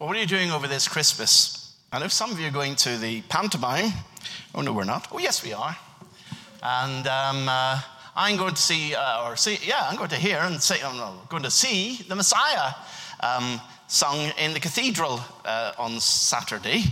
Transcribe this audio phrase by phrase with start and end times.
[0.00, 1.76] Well, what are you doing over this Christmas?
[1.92, 3.92] I know some of you are going to the pantomime.
[4.54, 5.08] Oh, no, we're not.
[5.12, 5.76] Oh, yes, we are.
[6.62, 7.78] And um, uh,
[8.16, 11.18] I'm going to see, uh, or see, yeah, I'm going to hear and say, I'm
[11.28, 12.72] going to see the Messiah
[13.22, 16.84] um, sung in the cathedral uh, on Saturday,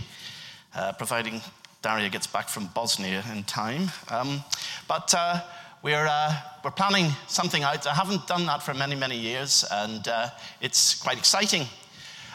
[0.75, 1.41] uh, providing
[1.81, 3.89] Daria gets back from Bosnia in time.
[4.09, 4.43] Um,
[4.87, 5.41] but uh,
[5.81, 7.87] we're, uh, we're planning something out.
[7.87, 10.07] I haven't done that for many, many years, and
[10.61, 11.65] it's quite exciting.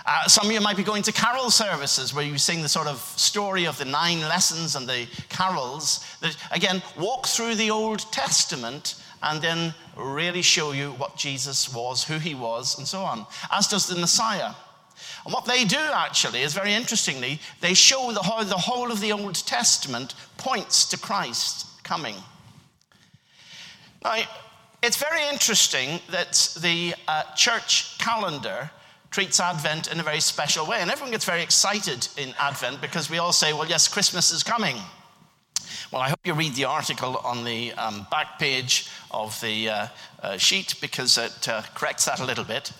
[0.06, 2.86] Uh, some of you might be going to carol services where you sing the sort
[2.86, 8.00] of story of the nine lessons and the carols that, again, walk through the Old
[8.12, 13.26] Testament and then really show you what Jesus was, who he was, and so on,
[13.50, 14.52] as does the Messiah.
[15.24, 19.00] And what they do actually is very interestingly, they show the whole, the whole of
[19.00, 22.16] the Old Testament points to Christ coming.
[24.02, 24.18] Now,
[24.82, 28.70] it's very interesting that the uh, church calendar
[29.14, 30.78] treats Advent in a very special way.
[30.80, 34.42] And everyone gets very excited in Advent because we all say, well, yes, Christmas is
[34.42, 34.74] coming.
[35.92, 39.86] Well, I hope you read the article on the um, back page of the uh,
[40.20, 42.72] uh, sheet because it uh, corrects that a little bit.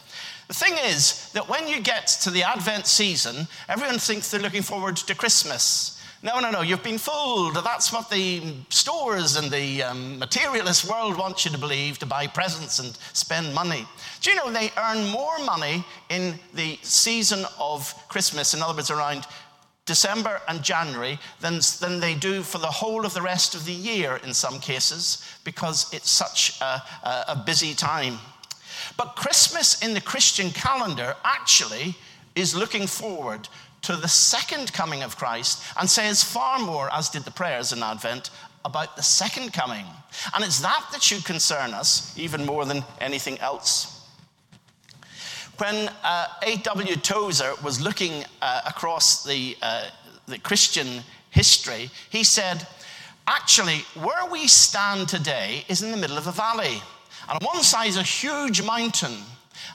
[0.49, 4.63] The thing is that when you get to the Advent season, everyone thinks they're looking
[4.63, 6.03] forward to Christmas.
[6.25, 7.55] No, no, no, you've been fooled.
[7.57, 12.27] That's what the stores and the um, materialist world want you to believe to buy
[12.29, 13.85] presents and spend money.
[14.23, 18.91] Do you know they earn more money in the season of Christmas, in other words,
[18.91, 19.27] around
[19.85, 23.75] December and January, than, than they do for the whole of the rest of the
[23.75, 28.19] year in some cases, because it's such a, a, a busy time.
[28.97, 31.97] But Christmas in the Christian calendar actually
[32.35, 33.47] is looking forward
[33.85, 37.83] to the second coming of Christ and says far more, as did the prayers in
[37.83, 38.31] Advent,
[38.65, 39.85] about the second coming.
[40.35, 43.91] And it's that that should concern us even more than anything else.
[45.59, 46.97] When uh, A.W.
[46.97, 49.85] Tozer was looking uh, across the, uh,
[50.27, 52.67] the Christian history, he said,
[53.27, 56.83] Actually, where we stand today is in the middle of a valley.
[57.29, 59.17] And on one side is a huge mountain.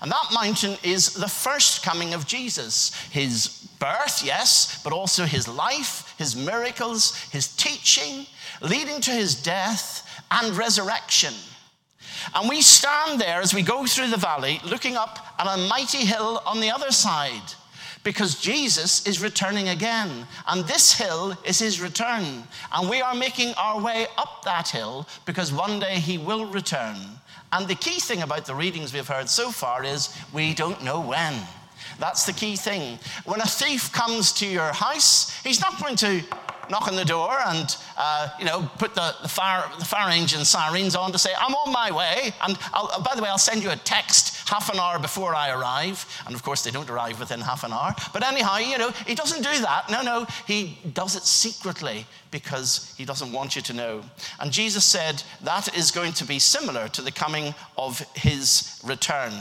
[0.01, 2.93] And that mountain is the first coming of Jesus.
[3.09, 8.25] His birth, yes, but also his life, his miracles, his teaching,
[8.61, 11.33] leading to his death and resurrection.
[12.35, 16.05] And we stand there as we go through the valley, looking up at a mighty
[16.05, 17.53] hill on the other side,
[18.03, 20.27] because Jesus is returning again.
[20.47, 22.43] And this hill is his return.
[22.73, 26.97] And we are making our way up that hill because one day he will return.
[27.51, 31.01] And the key thing about the readings we've heard so far is we don't know
[31.01, 31.33] when.
[31.97, 32.99] That's the key thing.
[33.25, 36.23] When a thief comes to your house, he's not going to
[36.69, 40.45] knock on the door and uh, you know put the, the, fire, the fire engine
[40.45, 42.31] sirens on to say i'm on my way.
[42.43, 45.49] And I'll, by the way i'll send you a text half an hour before i
[45.51, 46.05] arrive.
[46.25, 47.93] And of course they don't arrive within half an hour.
[48.13, 49.89] But anyhow you know he doesn't do that.
[49.89, 50.27] No no.
[50.47, 54.03] He does it secretly because he doesn't want you to know.
[54.39, 59.33] And jesus said that is going to be similar to the coming of his return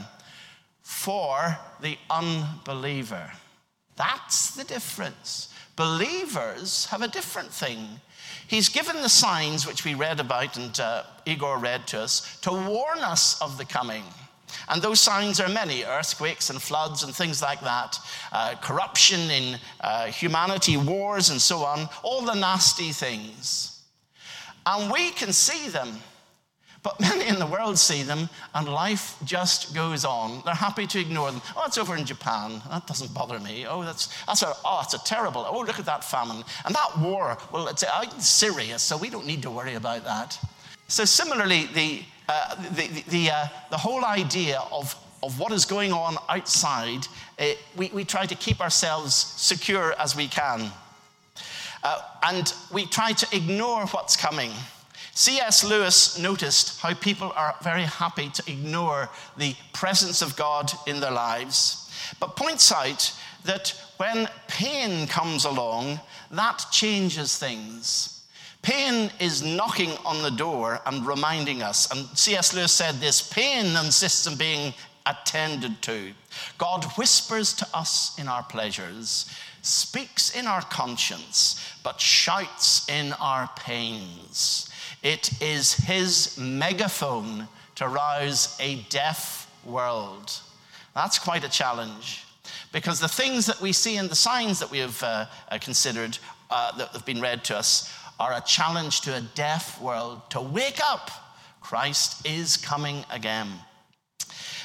[0.88, 3.30] for the unbeliever.
[3.96, 5.52] That's the difference.
[5.76, 8.00] Believers have a different thing.
[8.46, 12.52] He's given the signs which we read about and uh, Igor read to us to
[12.52, 14.02] warn us of the coming.
[14.70, 17.98] And those signs are many earthquakes and floods and things like that,
[18.32, 23.82] uh, corruption in uh, humanity, wars, and so on, all the nasty things.
[24.64, 26.00] And we can see them
[26.82, 30.42] but many in the world see them and life just goes on.
[30.44, 31.42] They're happy to ignore them.
[31.56, 32.62] Oh, it's over in Japan.
[32.70, 33.66] That doesn't bother me.
[33.66, 35.44] Oh, that's, that's a, oh, it's a terrible.
[35.48, 36.44] Oh, look at that famine.
[36.64, 40.04] And that war, well, it's out in Syria, so we don't need to worry about
[40.04, 40.38] that.
[40.86, 45.66] So, similarly, the, uh, the, the, the, uh, the whole idea of, of what is
[45.66, 47.06] going on outside,
[47.38, 47.46] uh,
[47.76, 50.70] we, we try to keep ourselves secure as we can.
[51.82, 54.50] Uh, and we try to ignore what's coming.
[55.18, 55.64] C.S.
[55.64, 61.10] Lewis noticed how people are very happy to ignore the presence of God in their
[61.10, 61.90] lives,
[62.20, 63.12] but points out
[63.42, 65.98] that when pain comes along,
[66.30, 68.22] that changes things.
[68.62, 71.90] Pain is knocking on the door and reminding us.
[71.90, 72.54] And C.S.
[72.54, 74.72] Lewis said this pain insists on being
[75.04, 76.12] attended to.
[76.58, 79.28] God whispers to us in our pleasures,
[79.62, 84.67] speaks in our conscience, but shouts in our pains.
[85.02, 90.40] It is his megaphone to rouse a deaf world.
[90.94, 92.24] That's quite a challenge
[92.72, 96.18] because the things that we see in the signs that we have uh, uh, considered
[96.50, 100.40] uh, that have been read to us are a challenge to a deaf world to
[100.40, 101.10] wake up.
[101.60, 103.48] Christ is coming again.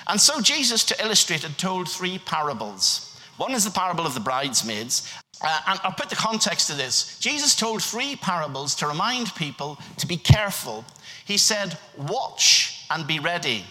[0.08, 3.20] And so Jesus, to illustrate it, told three parables.
[3.38, 5.08] One is the parable of the bridesmaids.
[5.44, 7.20] Uh, and I'll put the context to this.
[7.20, 10.86] Jesus told three parables to remind people to be careful.
[11.26, 13.66] He said, Watch and be ready,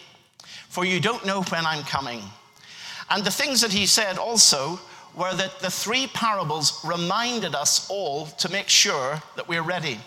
[0.68, 2.20] for you don't know when I'm coming.
[3.10, 4.78] And the things that he said also
[5.16, 9.98] were that the three parables reminded us all to make sure that we're ready.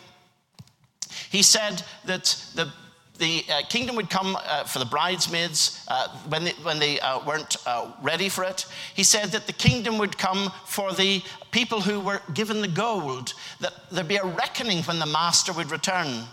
[1.29, 2.71] He said that the
[3.17, 7.23] the uh, kingdom would come uh, for the bridesmaids uh, when they, when they uh,
[7.25, 8.65] weren't uh, ready for it.
[8.93, 11.21] He said that the kingdom would come for the
[11.51, 15.71] people who were given the gold, that there'd be a reckoning when the master would
[15.71, 16.25] return.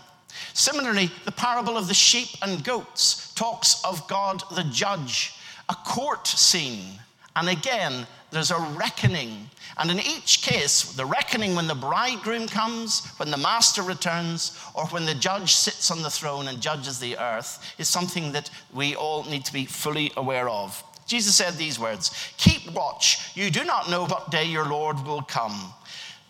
[0.53, 5.33] Similarly, the parable of the sheep and goats talks of God the judge,
[5.69, 6.99] a court scene.
[7.35, 9.49] And again, there's a reckoning.
[9.77, 14.85] And in each case, the reckoning when the bridegroom comes, when the master returns, or
[14.87, 18.95] when the judge sits on the throne and judges the earth is something that we
[18.95, 20.83] all need to be fully aware of.
[21.07, 23.35] Jesus said these words Keep watch.
[23.35, 25.73] You do not know what day your Lord will come.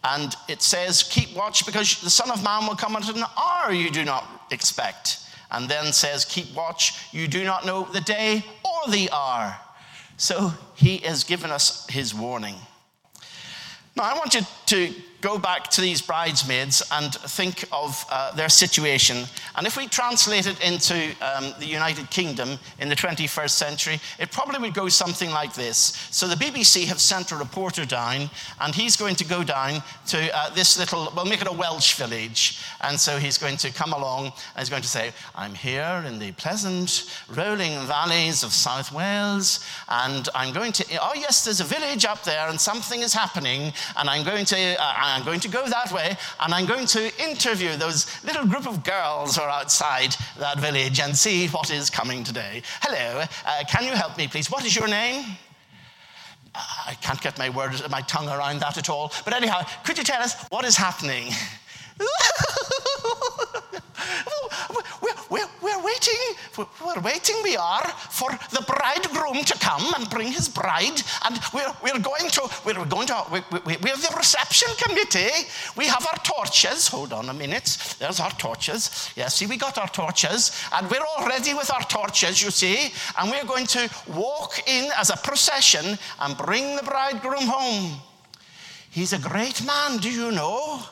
[0.04, 3.72] And it says, Keep watch because the Son of Man will come at an hour
[3.72, 5.20] you do not expect.
[5.52, 6.94] And then says, Keep watch.
[7.14, 9.56] You do not know the day or the hour.
[10.18, 12.56] So he has given us his warning.
[13.96, 14.94] Now, I want you to
[15.24, 19.24] go back to these bridesmaids and think of uh, their situation.
[19.56, 24.32] And if we translate it into um, the United Kingdom in the 21st century, it
[24.32, 25.78] probably would go something like this.
[26.12, 28.30] So the BBC have sent a reporter down,
[28.60, 31.94] and he's going to go down to uh, this little, we'll make it a Welsh
[31.96, 32.60] village.
[32.82, 36.20] And so he's going to come along and he's going to say, I'm here in
[36.20, 41.64] the pleasant rolling valleys of South Wales, and I'm going to, oh, yes, there's a
[41.64, 45.48] village up there, and something is happening, and I'm going to, uh, I'm going to
[45.48, 49.50] go that way and I'm going to interview those little group of girls who are
[49.50, 52.64] outside that village and see what is coming today.
[52.82, 54.50] Hello, uh, can you help me, please?
[54.50, 55.24] What is your name?
[56.56, 59.12] Uh, I can't get my words, my tongue around that at all.
[59.24, 61.32] But anyhow, could you tell us what is happening?
[65.34, 66.20] we're, we're, waiting,
[66.86, 71.02] we're waiting, we are, for the bridegroom to come and bring his bride.
[71.26, 75.48] And we're, we're going to, we're going to, we, we, we have the reception committee.
[75.76, 76.88] We have our torches.
[76.88, 77.96] Hold on a minute.
[77.98, 79.12] There's our torches.
[79.16, 80.52] Yeah, see, we got our torches.
[80.72, 82.94] And we're all ready with our torches, you see.
[83.18, 88.00] And we're going to walk in as a procession and bring the bridegroom home.
[88.92, 90.84] He's a great man, do you know?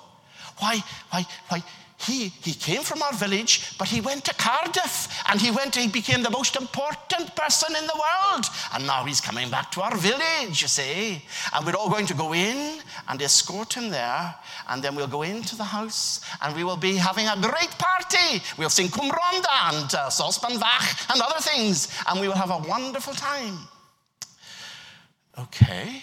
[0.57, 1.63] Why, why, why?
[2.06, 5.88] He, he came from our village, but he went to Cardiff and he went, he
[5.88, 8.45] became the most important person in the world.
[8.74, 11.21] And now he's coming back to our village, you see.
[11.53, 14.36] And we're all going to go in and escort him there.
[14.69, 18.42] And then we'll go into the house and we will be having a great party.
[18.57, 21.88] We'll sing Rhondda and uh, Fach and other things.
[22.07, 23.57] And we will have a wonderful time.
[25.38, 26.01] Okay.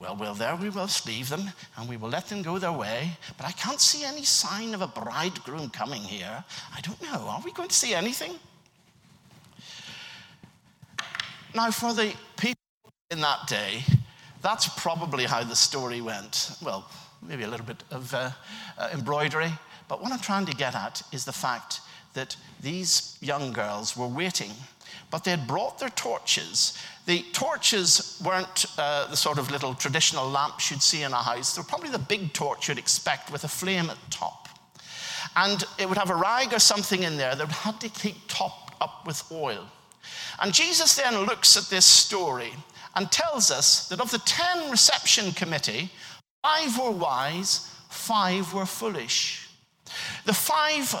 [0.00, 3.10] Well, well, there we will leave them and we will let them go their way.
[3.36, 6.44] But I can't see any sign of a bridegroom coming here.
[6.76, 7.28] I don't know.
[7.28, 8.34] Are we going to see anything?
[11.54, 12.60] Now, for the people
[13.10, 13.82] in that day,
[14.40, 16.52] that's probably how the story went.
[16.62, 16.88] Well,
[17.20, 18.30] maybe a little bit of uh,
[18.78, 19.50] uh, embroidery.
[19.88, 21.80] But what I'm trying to get at is the fact
[22.14, 24.52] that these young girls were waiting,
[25.10, 26.78] but they had brought their torches
[27.08, 31.54] the torches weren't uh, the sort of little traditional lamps you'd see in a house.
[31.54, 34.46] They were probably the big torch you'd expect with a flame at top.
[35.34, 38.74] And it would have a rag or something in there that had to keep topped
[38.82, 39.64] up with oil.
[40.42, 42.52] And Jesus then looks at this story
[42.94, 45.90] and tells us that of the 10 reception committee,
[46.42, 49.48] five were wise, five were foolish.
[50.26, 50.94] The five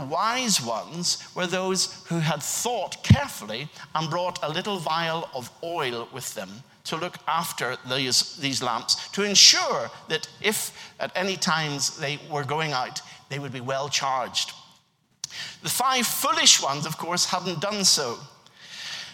[0.00, 6.08] wise ones were those who had thought carefully and brought a little vial of oil
[6.12, 6.50] with them
[6.84, 12.44] to look after these, these lamps to ensure that if at any times they were
[12.44, 14.52] going out, they would be well charged.
[15.62, 18.18] The five foolish ones, of course, hadn't done so.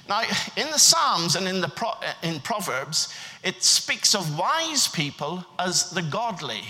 [0.08, 0.22] Now,
[0.56, 5.90] in the Psalms and in, the Pro- in Proverbs, it speaks of wise people as
[5.90, 6.62] the godly,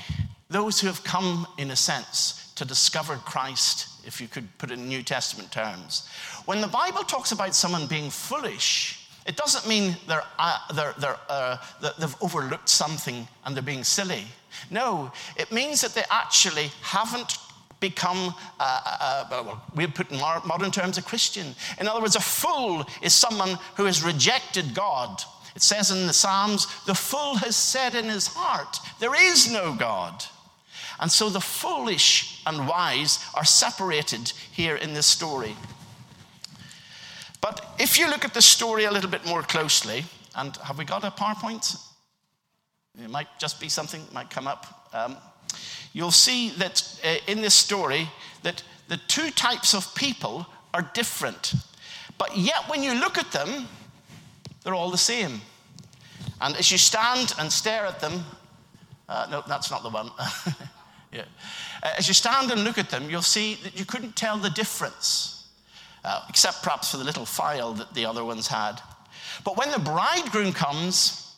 [0.50, 4.78] those who have come, in a sense, to discover Christ if you could put it
[4.78, 6.09] in New Testament terms.
[6.45, 11.19] When the Bible talks about someone being foolish, it doesn't mean they're, uh, they're, they're,
[11.28, 11.57] uh,
[11.99, 14.25] they've overlooked something and they're being silly.
[14.71, 17.38] No, it means that they actually haven't
[17.80, 21.54] become, uh, uh, uh well, we put in modern terms, a Christian.
[21.78, 25.23] In other words, a fool is someone who has rejected God.
[25.57, 29.75] It says in the Psalms, the fool has said in his heart, there is no
[29.75, 30.25] God.
[31.00, 35.57] And so the foolish and wise are separated here in this story.
[37.40, 40.04] But if you look at the story a little bit more closely,
[40.37, 41.75] and have we got a PowerPoint?
[43.02, 44.90] It might just be something might come up.
[44.92, 45.16] Um,
[45.95, 48.09] you'll see that uh, in this story
[48.42, 51.54] that the two types of people are different.
[52.19, 53.66] But yet, when you look at them,
[54.62, 55.40] they're all the same.
[56.42, 58.25] And as you stand and stare at them,
[59.09, 60.11] uh, no, that's not the one.
[61.12, 61.25] yeah.
[61.83, 64.50] Uh, as you stand and look at them, you'll see that you couldn't tell the
[64.50, 65.49] difference,
[66.05, 68.81] uh, except perhaps for the little file that the other ones had.
[69.45, 71.37] But when the bridegroom comes,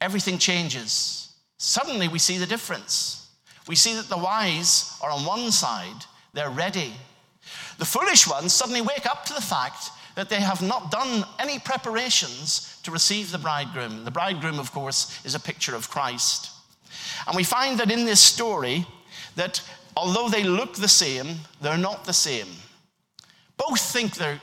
[0.00, 1.32] everything changes.
[1.58, 3.28] Suddenly, we see the difference.
[3.66, 6.92] We see that the wise are on one side, they're ready.
[7.78, 11.58] The foolish ones suddenly wake up to the fact that they have not done any
[11.58, 14.04] preparations to receive the bridegroom.
[14.04, 16.50] The bridegroom, of course, is a picture of Christ.
[17.26, 18.86] And we find that in this story,
[19.38, 19.62] that
[19.96, 22.48] although they look the same, they're not the same.
[23.56, 24.40] Both think they're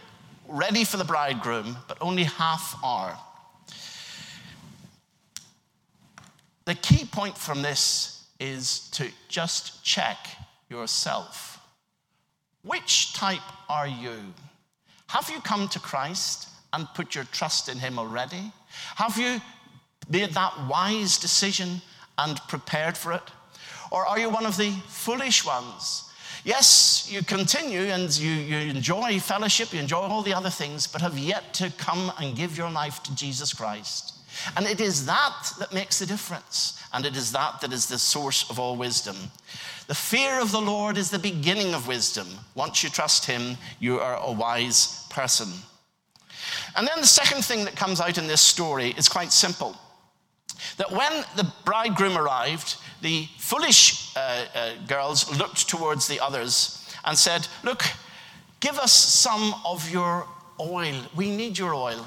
[0.48, 3.20] ready for the bridegroom, but only half are.
[6.64, 10.18] The key point from this is to just check
[10.70, 11.60] yourself.
[12.64, 14.34] Which type are you?
[15.08, 18.52] Have you come to Christ and put your trust in Him already?
[18.96, 19.42] Have you
[20.10, 21.82] made that wise decision
[22.18, 23.24] and prepared for it?
[23.92, 26.04] Or are you one of the foolish ones?
[26.44, 31.02] Yes, you continue and you, you enjoy fellowship, you enjoy all the other things, but
[31.02, 34.14] have yet to come and give your life to Jesus Christ.
[34.56, 36.80] And it is that that makes the difference.
[36.94, 39.16] And it is that that is the source of all wisdom.
[39.88, 42.28] The fear of the Lord is the beginning of wisdom.
[42.54, 45.50] Once you trust Him, you are a wise person.
[46.76, 49.76] And then the second thing that comes out in this story is quite simple
[50.78, 57.18] that when the bridegroom arrived, the foolish uh, uh, girls looked towards the others and
[57.18, 57.84] said, Look,
[58.60, 60.28] give us some of your
[60.60, 60.96] oil.
[61.16, 62.06] We need your oil.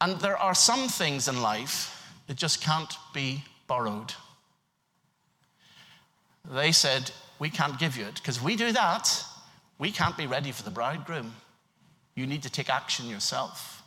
[0.00, 4.14] And there are some things in life that just can't be borrowed.
[6.50, 9.24] They said, We can't give you it because we do that.
[9.78, 11.34] We can't be ready for the bridegroom.
[12.14, 13.82] You need to take action yourself.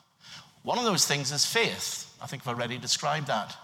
[0.63, 2.13] One of those things is faith.
[2.21, 3.55] I think I've already described that.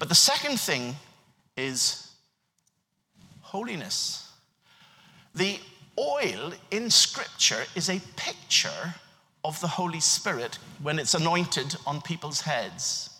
[0.00, 0.96] But the second thing
[1.58, 2.10] is
[3.42, 4.32] holiness.
[5.34, 5.58] The
[5.98, 8.94] oil in Scripture is a picture
[9.44, 13.10] of the Holy Spirit when it's anointed on people's heads.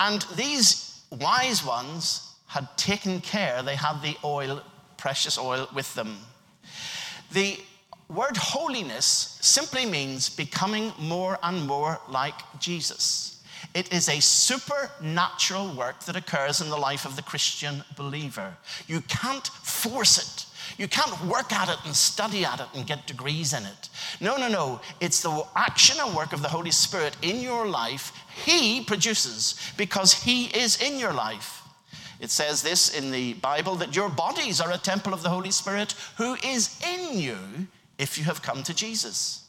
[0.00, 4.62] And these wise ones had taken care, they had the oil,
[4.96, 6.18] precious oil, with them.
[7.30, 7.60] The
[8.08, 13.33] word holiness simply means becoming more and more like Jesus.
[13.74, 18.56] It is a supernatural work that occurs in the life of the Christian believer.
[18.86, 20.46] You can't force it.
[20.78, 23.88] You can't work at it and study at it and get degrees in it.
[24.20, 24.80] No, no, no.
[25.00, 28.12] It's the action and work of the Holy Spirit in your life.
[28.44, 31.62] He produces because He is in your life.
[32.20, 35.50] It says this in the Bible that your bodies are a temple of the Holy
[35.50, 37.36] Spirit who is in you
[37.98, 39.43] if you have come to Jesus.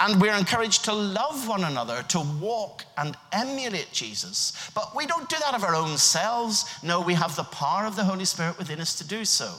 [0.00, 4.70] And we're encouraged to love one another, to walk and emulate Jesus.
[4.74, 6.64] But we don't do that of our own selves.
[6.82, 9.54] No, we have the power of the Holy Spirit within us to do so.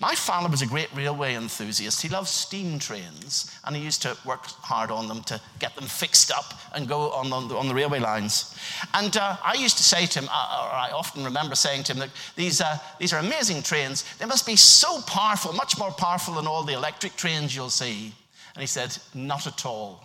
[0.00, 2.02] My father was a great railway enthusiast.
[2.02, 5.84] He loved steam trains, and he used to work hard on them to get them
[5.84, 8.58] fixed up and go on, the, on the railway lines.
[8.94, 11.92] And uh, I used to say to him, uh, or I often remember saying to
[11.92, 14.04] him, that these, uh, these are amazing trains.
[14.18, 18.12] They must be so powerful, much more powerful than all the electric trains you'll see.
[18.54, 20.04] And he said, Not at all.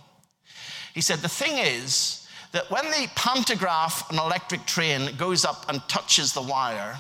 [0.93, 5.81] He said, The thing is that when the pantograph, an electric train, goes up and
[5.87, 6.97] touches the wire,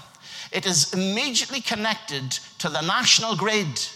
[0.51, 3.87] it is immediately connected to the national grid.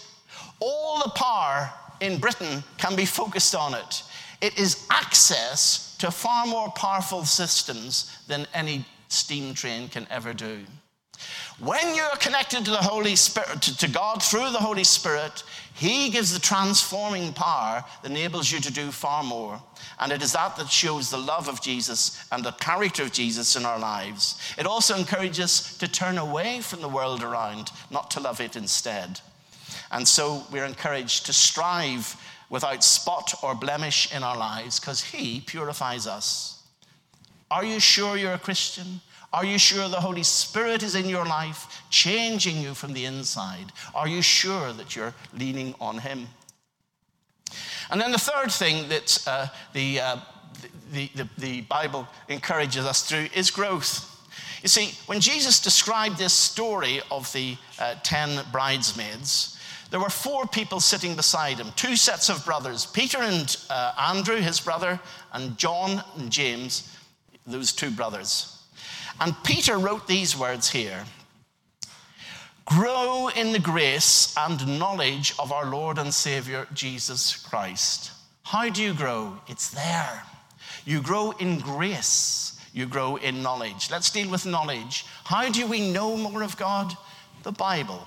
[0.60, 4.02] All the power in Britain can be focused on it.
[4.40, 10.64] It is access to far more powerful systems than any steam train can ever do.
[11.58, 16.10] When you are connected to the Holy Spirit, to, God through the Holy Spirit, He
[16.10, 19.62] gives the transforming power that enables you to do far more.
[20.00, 23.54] And it is that that shows the love of Jesus and the character of Jesus
[23.54, 24.40] in our lives.
[24.58, 28.56] It also encourages us to turn away from the world around, not to love it
[28.56, 29.20] instead.
[29.92, 32.16] And so we're encouraged to strive
[32.50, 36.62] without spot or blemish in our lives because He purifies us.
[37.50, 39.00] Are you sure you're a Christian?
[39.32, 43.72] Are you sure the Holy Spirit is in your life, changing you from the inside?
[43.94, 46.28] Are you sure that you're leaning on Him?
[47.90, 50.16] And then the third thing that uh, the, uh,
[50.92, 54.08] the, the, the Bible encourages us through is growth.
[54.62, 59.58] You see, when Jesus described this story of the uh, 10 bridesmaids,
[59.90, 64.36] there were four people sitting beside him two sets of brothers Peter and uh, Andrew,
[64.36, 64.98] his brother,
[65.32, 66.96] and John and James,
[67.46, 68.61] those two brothers.
[69.20, 71.04] And Peter wrote these words here
[72.64, 78.12] Grow in the grace and knowledge of our Lord and Savior Jesus Christ.
[78.44, 79.38] How do you grow?
[79.48, 80.22] It's there.
[80.84, 83.90] You grow in grace, you grow in knowledge.
[83.90, 85.04] Let's deal with knowledge.
[85.24, 86.96] How do we know more of God?
[87.42, 88.06] The Bible.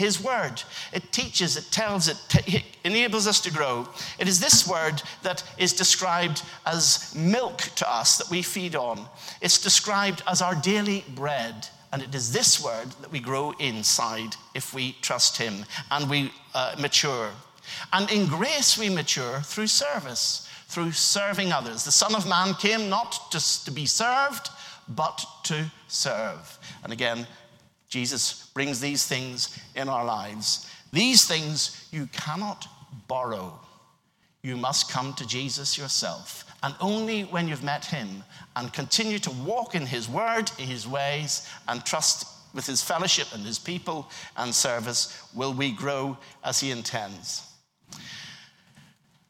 [0.00, 0.62] His word.
[0.94, 2.16] It teaches, it tells, it,
[2.46, 3.86] it enables us to grow.
[4.18, 9.04] It is this word that is described as milk to us that we feed on.
[9.42, 11.68] It's described as our daily bread.
[11.92, 16.32] And it is this word that we grow inside if we trust Him and we
[16.54, 17.28] uh, mature.
[17.92, 21.84] And in grace, we mature through service, through serving others.
[21.84, 24.48] The Son of Man came not just to be served,
[24.88, 26.58] but to serve.
[26.82, 27.26] And again,
[27.90, 30.70] Jesus brings these things in our lives.
[30.92, 32.66] These things you cannot
[33.08, 33.58] borrow.
[34.42, 36.44] You must come to Jesus yourself.
[36.62, 38.22] And only when you've met him
[38.56, 43.28] and continue to walk in his word, in his ways, and trust with his fellowship
[43.32, 47.42] and his people and service will we grow as he intends.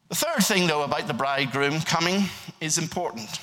[0.08, 2.24] The third thing, though, about the bridegroom coming
[2.60, 3.40] is important.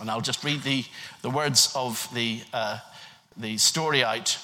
[0.00, 0.84] And I'll just read the,
[1.22, 2.78] the words of the, uh,
[3.36, 4.38] the story out.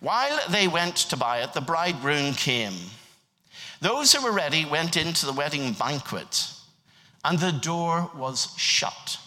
[0.00, 2.74] While they went to buy it, the bridegroom came.
[3.80, 6.50] Those who were ready went into the wedding banquet,
[7.24, 9.18] and the door was shut.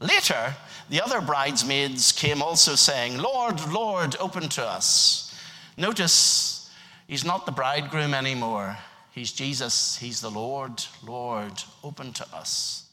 [0.00, 0.54] Later,
[0.90, 5.34] the other bridesmaids came also saying, Lord, Lord, open to us.
[5.76, 6.70] Notice
[7.06, 8.76] he's not the bridegroom anymore.
[9.12, 9.96] He's Jesus.
[9.96, 12.86] He's the Lord, Lord, open to us.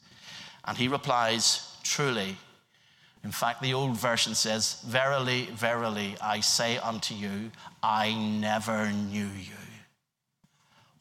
[0.66, 2.38] And he replies, Truly,
[3.24, 7.52] in fact, the old version says, Verily, verily, I say unto you,
[7.84, 9.54] I never knew you.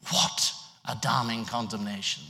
[0.09, 0.53] What
[0.87, 2.23] a damning condemnation.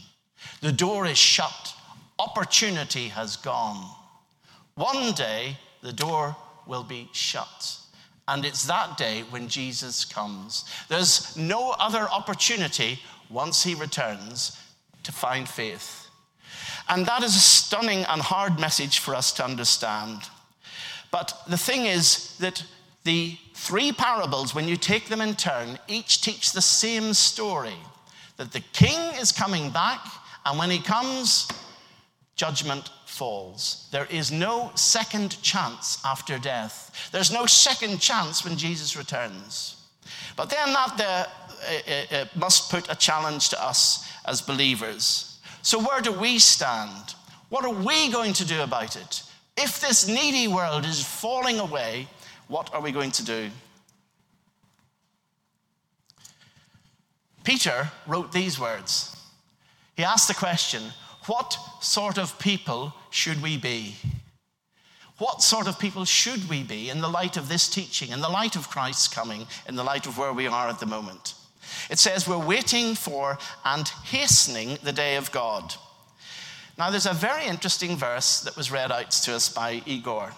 [0.61, 1.73] The door is shut,
[2.19, 3.89] opportunity has gone.
[4.75, 6.35] One day, the door
[6.67, 7.77] will be shut.
[8.27, 10.65] And it's that day when Jesus comes.
[10.87, 12.99] There's no other opportunity
[13.29, 14.57] once he returns
[15.03, 16.08] to find faith.
[16.89, 20.23] And that is a stunning and hard message for us to understand.
[21.11, 22.63] But the thing is that
[23.03, 27.77] the three parables, when you take them in turn, each teach the same story
[28.37, 29.99] that the king is coming back,
[30.45, 31.47] and when he comes,
[32.35, 33.87] judgment falls.
[33.91, 37.09] There is no second chance after death.
[37.11, 39.75] There's no second chance when Jesus returns.
[40.37, 41.27] But then that there,
[41.69, 45.28] it, it must put a challenge to us as believers.
[45.61, 47.15] So, where do we stand?
[47.49, 49.23] What are we going to do about it?
[49.57, 52.07] If this needy world is falling away,
[52.47, 53.49] what are we going to do?
[57.43, 59.15] Peter wrote these words.
[59.97, 60.83] He asked the question
[61.25, 63.95] What sort of people should we be?
[65.17, 68.29] What sort of people should we be in the light of this teaching, in the
[68.29, 71.33] light of Christ's coming, in the light of where we are at the moment?
[71.89, 75.73] It says we're waiting for and hastening the day of God.
[76.77, 80.31] Now, there's a very interesting verse that was read out to us by Igor.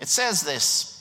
[0.00, 0.94] It says this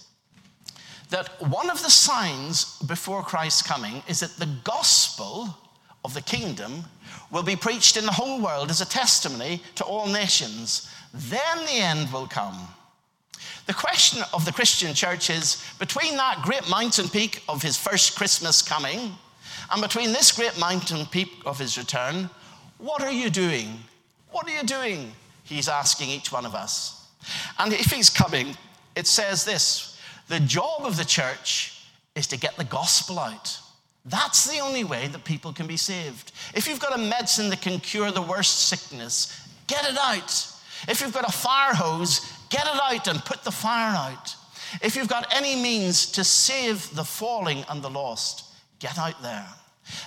[1.09, 5.57] that one of the signs before Christ's coming is that the gospel
[6.03, 6.83] of the kingdom
[7.31, 10.91] will be preached in the whole world as a testimony to all nations.
[11.13, 12.67] Then the end will come.
[13.67, 18.15] The question of the Christian church is between that great mountain peak of his first
[18.17, 19.15] Christmas coming
[19.71, 22.29] and between this great mountain peak of his return,
[22.77, 23.79] what are you doing?
[24.31, 25.11] What are you doing?
[25.43, 27.07] He's asking each one of us.
[27.59, 28.55] And if he's coming,
[28.95, 31.81] it says this the job of the church
[32.15, 33.59] is to get the gospel out.
[34.05, 36.31] That's the only way that people can be saved.
[36.53, 40.31] If you've got a medicine that can cure the worst sickness, get it out.
[40.87, 44.35] If you've got a fire hose, get it out and put the fire out.
[44.81, 48.45] If you've got any means to save the falling and the lost,
[48.79, 49.47] Get out there.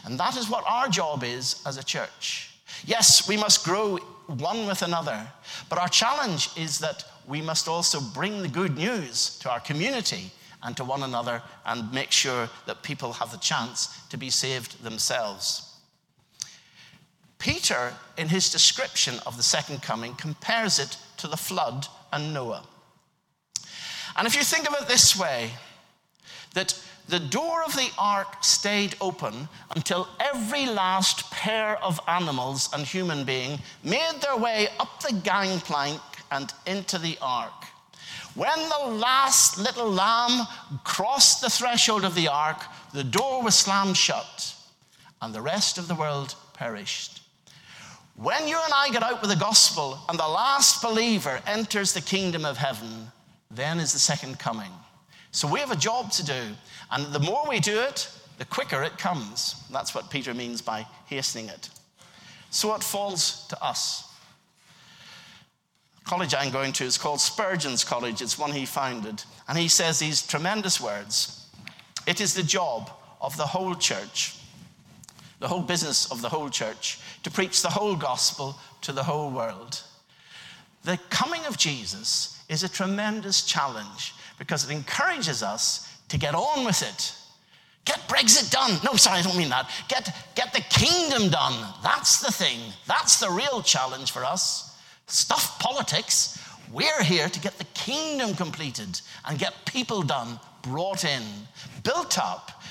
[0.05, 2.51] And that is what our job is as a church.
[2.85, 5.27] Yes, we must grow one with another,
[5.69, 10.31] but our challenge is that we must also bring the good news to our community
[10.63, 14.83] and to one another and make sure that people have the chance to be saved
[14.83, 15.67] themselves.
[17.39, 22.65] Peter, in his description of the second coming, compares it to the flood and Noah.
[24.17, 25.51] And if you think of it this way,
[26.55, 26.79] that
[27.11, 33.25] the door of the ark stayed open until every last pair of animals and human
[33.25, 37.65] being made their way up the gangplank and into the ark.
[38.35, 40.47] When the last little lamb
[40.85, 42.63] crossed the threshold of the ark,
[42.95, 44.55] the door was slammed shut,
[45.21, 47.23] and the rest of the world perished.
[48.15, 52.01] When you and I get out with the gospel and the last believer enters the
[52.01, 53.11] kingdom of heaven,
[53.51, 54.71] then is the second coming.
[55.33, 56.43] So we have a job to do.
[56.91, 59.55] And the more we do it, the quicker it comes.
[59.71, 61.69] That's what Peter means by hastening it.
[62.51, 64.13] So it falls to us.
[66.03, 68.23] The college I'm going to is called Spurgeon's College.
[68.23, 69.23] It's one he founded.
[69.49, 71.49] And he says these tremendous words
[72.07, 74.41] It is the job of the whole church
[75.41, 79.31] the whole business of the whole church, to preach the whole gospel to the whole
[79.31, 79.83] world.
[80.85, 86.65] The coming of Jesus is a tremendous challenge because it encourages us to get on
[86.65, 87.15] with it.
[87.85, 88.79] Get Brexit done.
[88.85, 89.71] No, sorry, I don't mean that.
[89.89, 91.67] Get, get the kingdom done.
[91.83, 92.61] That's the thing.
[92.87, 94.79] That's the real challenge for us.
[95.07, 96.39] Stuff politics.
[96.73, 101.23] We're here to get the kingdom completed and get people done, brought in,
[101.83, 102.63] built up,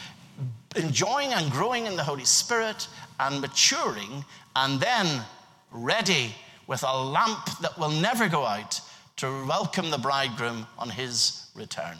[0.75, 2.87] enjoying and growing in the Holy Spirit
[3.19, 4.23] and maturing,
[4.55, 5.23] and then
[5.71, 6.33] ready
[6.67, 8.79] with a lamp that will never go out
[9.17, 11.97] to welcome the bridegroom on his return.